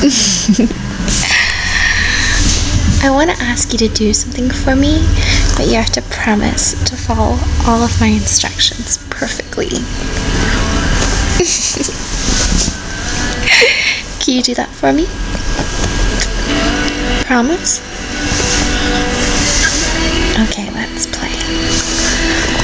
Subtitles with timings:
[3.02, 5.06] I want to ask you to do something for me,
[5.58, 9.68] but you have to promise to follow all of my instructions perfectly.
[14.24, 15.04] Can you do that for me?
[17.26, 17.80] Promise?
[20.48, 21.28] Okay, let's play.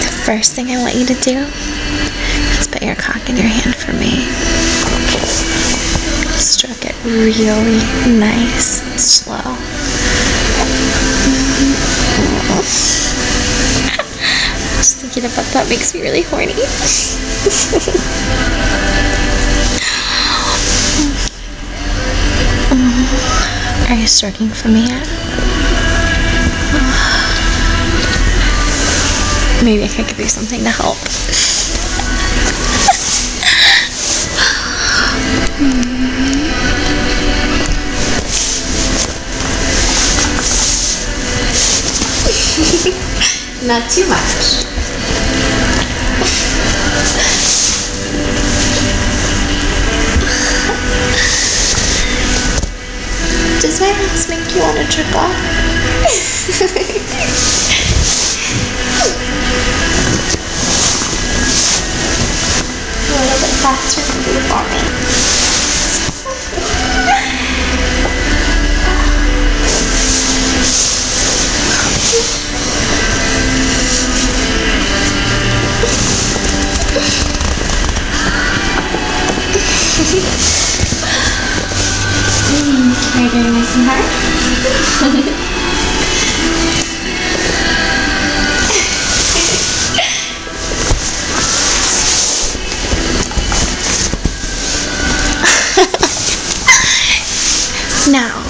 [0.01, 1.37] The first thing I want you to do
[2.59, 4.25] is put your cock in your hand for me.
[6.47, 7.79] Stroke it really
[8.19, 9.37] nice and slow.
[14.77, 16.53] Just thinking about that makes me really horny.
[23.91, 25.05] Are you stroking for me yet?
[29.65, 30.97] Maybe I could give you something to help.
[35.59, 35.96] Hmm.
[43.67, 44.63] Not too much.
[53.61, 55.35] Does my ass make you want to jerk off?
[63.09, 64.63] A little bit faster maybe for
[72.41, 72.46] me.
[80.17, 80.23] Are
[83.21, 84.05] you doing nice and hard?
[98.11, 98.41] now,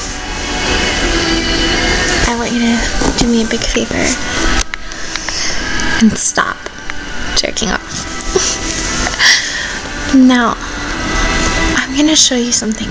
[2.29, 2.79] I want you to
[3.19, 4.07] do me a big favor
[6.01, 6.57] and stop
[7.37, 8.07] jerking off.
[10.15, 10.55] now,
[11.97, 12.91] I'm gonna show you something,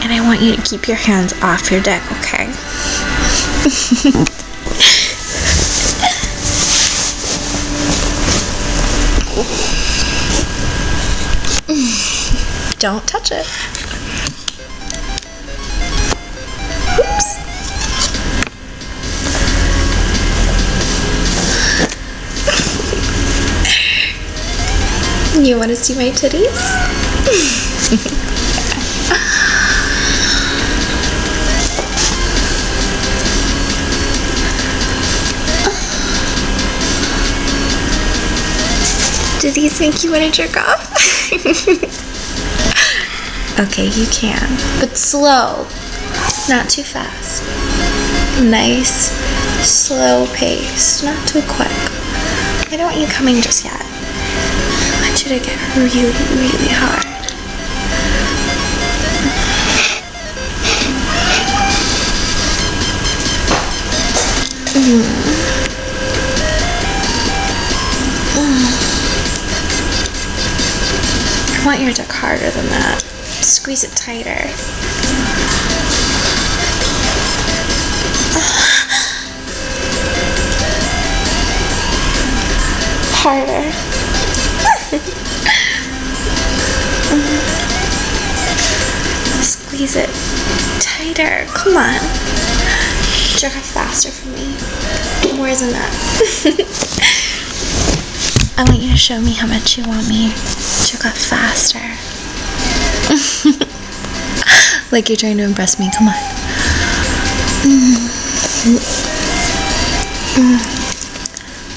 [0.00, 2.46] and I want you to keep your hands off your deck, okay?
[12.78, 13.44] Don't touch it.
[17.00, 17.38] Oops.
[25.44, 26.56] You want to see my titties?
[39.40, 41.30] Do these make you want to jerk off?
[43.60, 44.58] okay, you can.
[44.80, 45.64] But slow.
[46.48, 47.44] Not too fast.
[48.42, 49.12] Nice,
[49.64, 51.04] slow pace.
[51.04, 51.70] Not too quick.
[52.72, 53.80] I don't want you coming just yet.
[53.80, 57.04] I want you to get really, really hard.
[64.80, 65.37] I
[71.68, 73.02] want your dick harder than that.
[73.42, 74.30] Squeeze it tighter.
[83.20, 83.68] Harder.
[89.42, 90.08] Squeeze it
[90.80, 91.44] tighter.
[91.52, 92.00] Come on.
[93.36, 94.56] Jerk off faster for me.
[95.36, 97.04] More than that.
[98.58, 101.78] I want you to show me how much you want me to off faster.
[104.92, 105.88] like you're trying to impress me.
[105.96, 106.14] Come on.
[107.62, 108.08] Mm.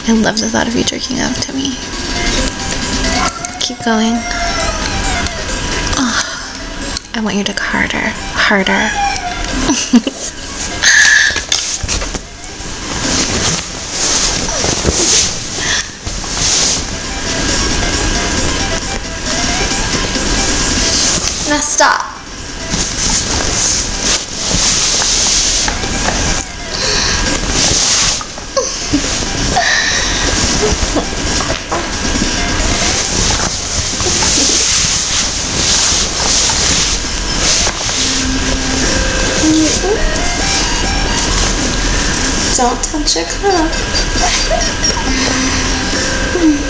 [0.07, 1.77] I love the thought of you jerking off to me.
[3.59, 4.17] Keep going.
[6.01, 6.17] Oh,
[7.13, 8.89] I want you to go harder, harder.
[42.61, 43.73] Don't touch your cock.
[46.37, 46.61] Hmm.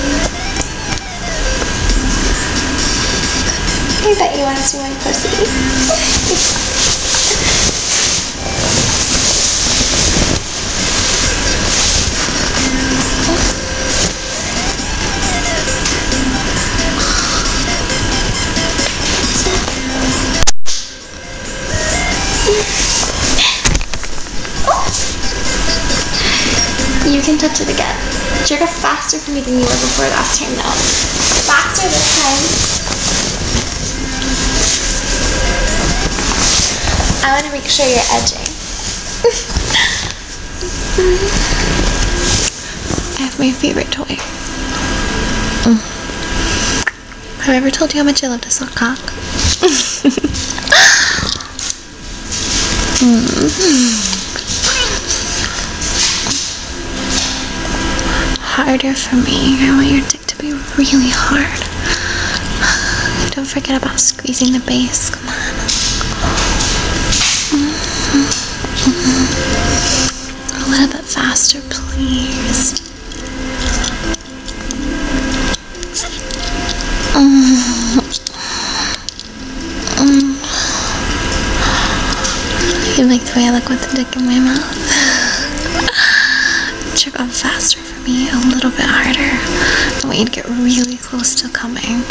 [4.07, 6.70] I bet you want to see my pussy.
[27.41, 27.97] Touch it again.
[28.45, 30.77] Jerk off faster for me than you were before last time, though.
[31.49, 32.37] Faster this time.
[37.25, 38.45] I want to make sure you're edging.
[43.17, 44.17] I have my favorite toy.
[45.65, 45.81] Mm.
[47.41, 48.99] Have I ever told you how much I love to suck cock?
[58.71, 59.59] Harder for me.
[59.59, 61.59] I want your dick to be really hard.
[63.35, 65.09] Don't forget about squeezing the base.
[65.09, 65.35] Come on.
[70.55, 72.79] A little bit faster, please.
[82.97, 84.63] You like the way I look with the dick in my mouth?
[86.95, 89.19] Check on faster me, a little bit harder.
[89.19, 92.03] I want you to get really close to coming.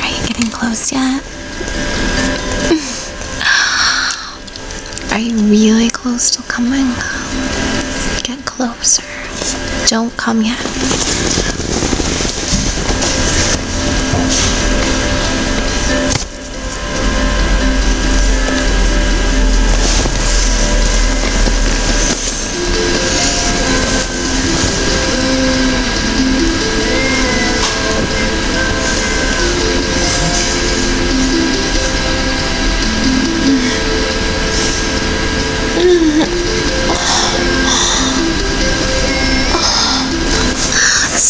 [0.00, 1.22] Are you getting close yet?
[5.12, 6.94] Are you really close to coming?
[8.22, 9.02] Get closer.
[9.88, 11.67] Don't come yet.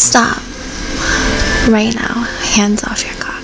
[0.09, 0.41] Stop.
[1.69, 2.23] Right now.
[2.55, 3.43] Hands off your cock.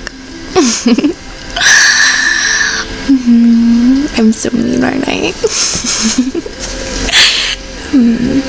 [3.07, 4.17] Mhm.
[4.17, 5.31] I'm so mean, aren't I?
[7.91, 8.39] Hmm.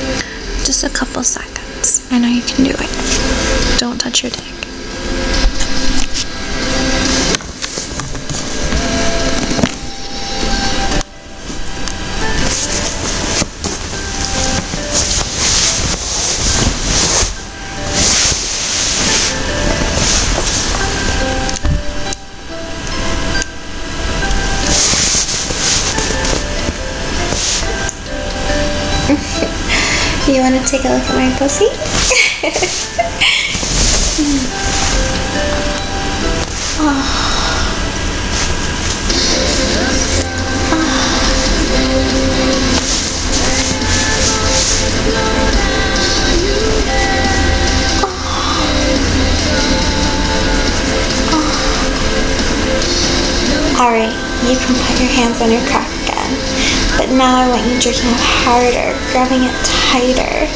[0.65, 2.07] Just a couple seconds.
[2.11, 3.79] I know you can do it.
[3.79, 4.56] Don't touch your dick.
[30.27, 31.67] You want to take a look at my pussy?
[36.79, 36.83] oh.
[40.73, 40.77] oh.
[51.31, 51.37] oh.
[53.79, 54.11] Alright,
[54.49, 55.87] you can put your hands on your cock.
[56.97, 60.47] But now I want you jerking off harder, grabbing it tighter,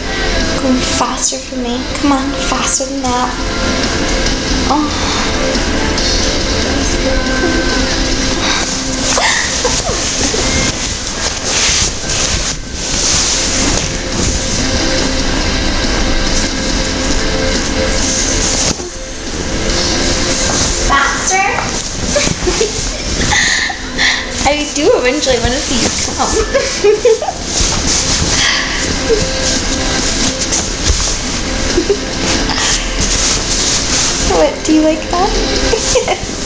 [0.63, 1.77] going faster for me.
[2.01, 3.29] Come on, faster than that.
[4.71, 4.87] Oh.
[20.89, 21.45] Faster?
[24.51, 26.27] I do eventually want to see you come.
[34.35, 36.27] what, do you like that?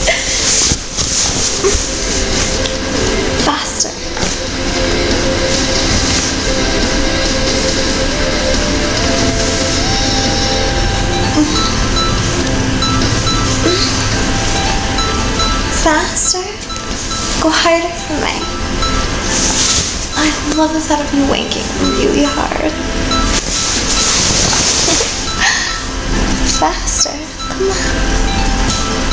[20.56, 21.66] love the thought of you wanking
[22.00, 22.72] really hard.
[26.56, 27.12] Faster.
[27.52, 27.76] Come on.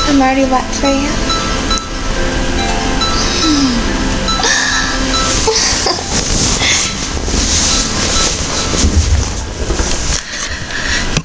[0.08, 1.10] I'm already wet for you.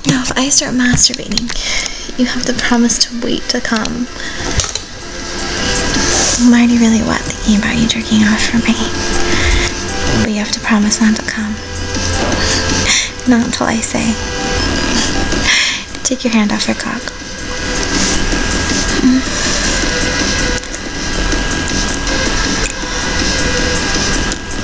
[0.07, 1.47] Now, if I start masturbating,
[2.19, 4.07] you have to promise to wait to come.
[6.41, 9.68] I'm already really wet thinking about you jerking off for me.
[10.21, 11.53] But you have to promise not to come.
[13.27, 14.13] Not until I say.
[16.03, 17.01] Take your hand off your cock.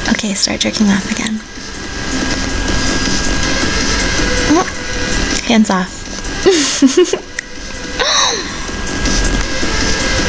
[0.09, 1.39] Okay, start jerking off again.
[5.47, 5.91] Hands off.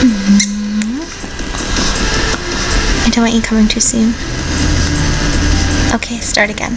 [0.01, 1.01] Mhm.
[3.07, 4.15] I don't want you coming too soon.
[5.97, 6.73] Okay, start again.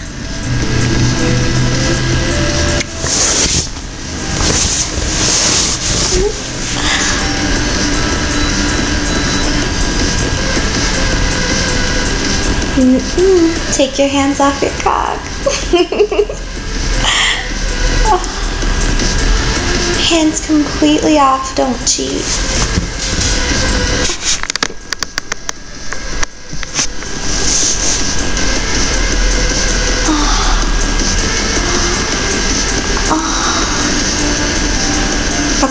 [12.80, 13.76] Mm-mm.
[13.76, 15.20] Take your hands off your cock.
[20.10, 22.79] Hands completely off, don't cheat.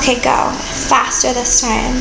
[0.08, 0.50] Okay, go.
[0.88, 2.00] Faster this time.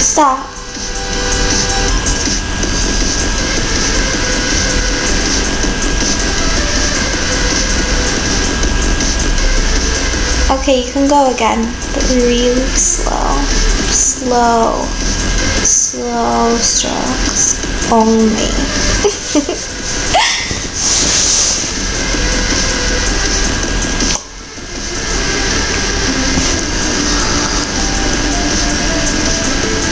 [0.00, 0.49] Stop.
[10.50, 11.62] Okay, you can go again,
[11.94, 13.38] but really slow.
[13.94, 14.82] Slow.
[15.62, 17.54] Slow strokes
[17.92, 18.50] only.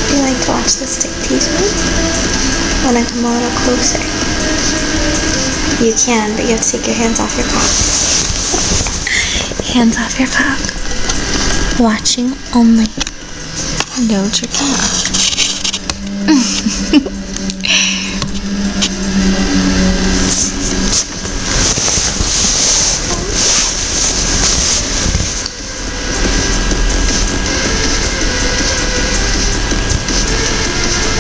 [0.09, 1.71] Do you like to watch the stick tease me?
[2.85, 4.03] When I come a little closer.
[5.85, 8.18] You can, but you have to take your hands off your cock.
[9.69, 10.59] Hands off your cock.
[11.79, 12.87] Watching only.
[14.09, 14.67] No jerking.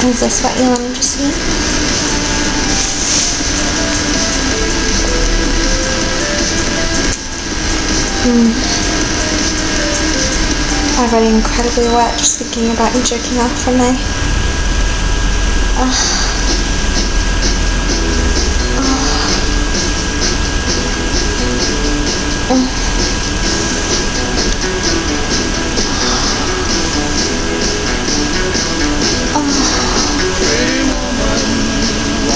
[0.08, 0.97] Is this what you wanted
[8.30, 8.52] Hmm.
[11.00, 13.96] Already incredibly wet just thinking about you jerking off from my.
[15.80, 16.28] Ugh.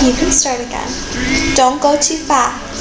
[0.02, 0.88] You can start again.
[1.54, 2.71] Don't go too fast.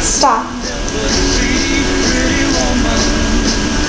[0.00, 0.46] Stop.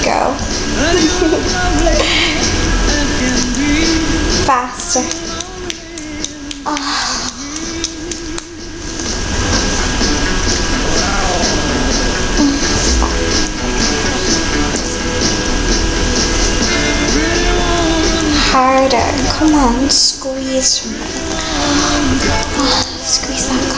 [0.03, 0.34] Go.
[4.46, 5.05] Faster.
[6.65, 7.22] Ah.
[18.51, 18.98] Harder.
[19.38, 20.96] Come on, squeeze from.
[22.58, 23.70] Ah, squeeze that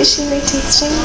[0.00, 0.96] Wish you were tasting me?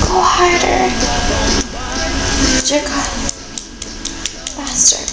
[0.00, 0.88] Go harder.
[2.88, 3.32] Off.
[4.56, 5.03] Faster.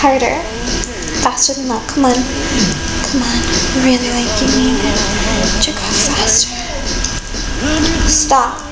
[0.00, 0.38] Harder.
[1.26, 1.82] Faster than that.
[1.90, 2.14] Come on.
[2.14, 3.42] Come on.
[3.82, 4.94] Really like you need it.
[5.58, 6.54] Jerk faster.
[8.06, 8.62] Stop.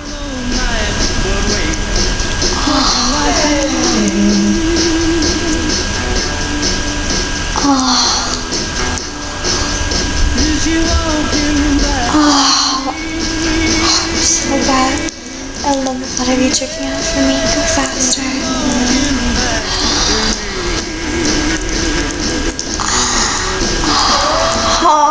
[2.68, 3.06] Oh,
[7.58, 8.06] Oh.
[12.14, 12.94] Oh.
[14.22, 15.10] so bad.
[15.64, 17.34] I love the thought of you jerking out for me.
[17.50, 19.35] Go faster.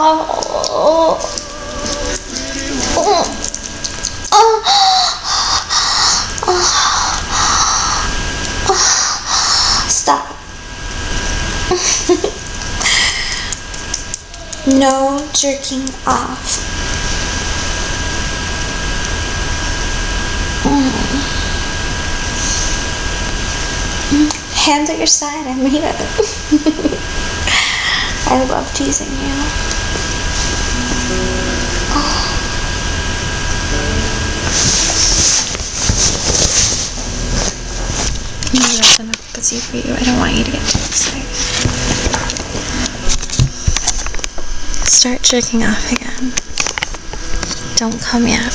[0.08, 1.18] Oh.
[9.90, 10.28] Stop.
[14.68, 16.62] no jerking off.
[24.54, 25.96] Hands at your side, I mean it.
[28.28, 29.65] I love teasing you.
[38.66, 39.94] Enough pussy for you.
[39.94, 41.26] I don't want you to get too excited.
[44.88, 46.34] Start jerking off again.
[47.76, 48.52] Don't come yet.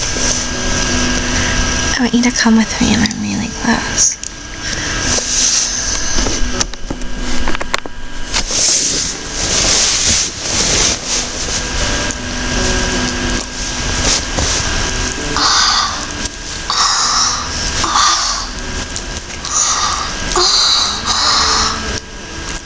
[1.96, 4.16] I want you to come with me and I'm really close.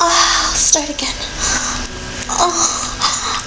[0.07, 1.15] Oh, start again.
[2.29, 2.53] Oh,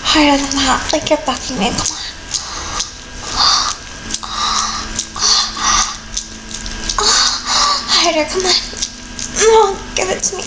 [0.04, 1.70] harder than that, like you're bucking me.
[1.70, 1.98] Come on.
[7.94, 8.54] Harder, come on.
[9.40, 10.44] Oh, give it to me.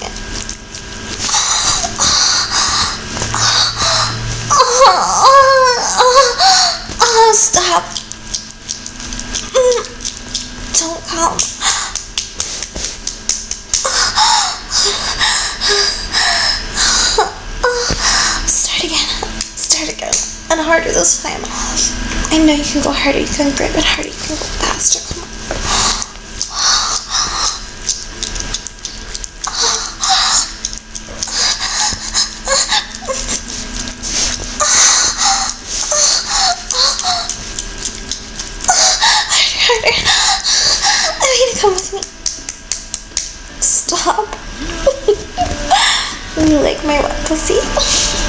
[7.03, 7.85] Oh, stop.
[10.79, 11.39] Don't come.
[18.49, 19.09] Start again.
[19.57, 20.40] Start again.
[20.51, 21.41] And harder this time.
[22.33, 23.21] I know you can go harder.
[23.21, 24.09] You can grip it harder.
[24.09, 24.99] You can go faster.
[25.15, 25.31] Come on.
[39.63, 39.95] Harder, harder.
[41.21, 42.03] I need to come with me.
[43.61, 44.27] Stop.
[46.51, 48.20] you like my wet pussy?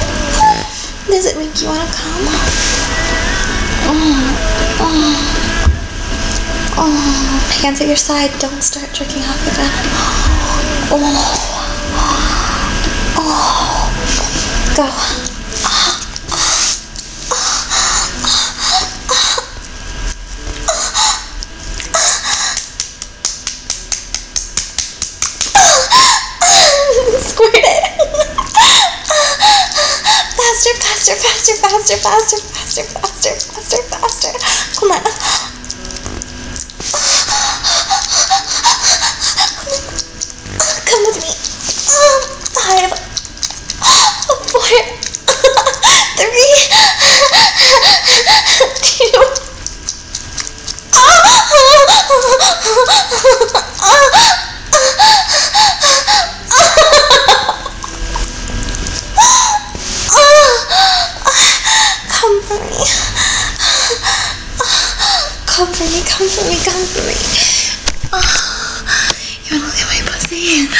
[1.06, 2.26] Does it make you want to come?
[3.84, 3.94] Oh,
[4.80, 5.16] oh,
[6.78, 7.60] oh.
[7.62, 8.30] Hands at your side.
[8.38, 9.70] Don't start jerking off again.
[10.90, 11.52] Oh,
[13.18, 13.92] oh.
[14.76, 14.86] Go.
[27.20, 27.92] Squirt it.
[31.04, 34.32] faster, faster, faster, faster, faster, faster, faster, faster.
[34.78, 35.00] Come on.
[40.84, 41.32] Come with me.
[42.52, 42.92] Five,
[44.52, 44.68] four,
[46.18, 46.60] three,
[48.82, 49.42] two,
[62.22, 62.86] Come for me.
[65.46, 67.14] Come for me, come for me, come for me.
[68.12, 68.84] Oh,
[69.46, 70.68] You wanna look at my pussy?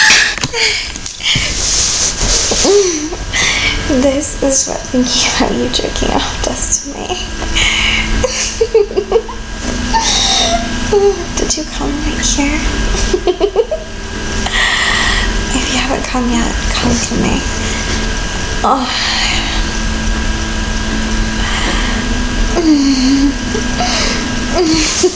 [4.01, 7.07] This is what thinking about you jerking off does to me.
[11.37, 12.57] Did you come right here?
[15.53, 17.41] if you haven't come yet, come to me.
[18.65, 18.89] Oh.
[24.55, 25.13] 嗯哼哼。